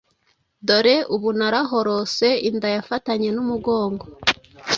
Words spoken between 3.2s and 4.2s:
n’umugongo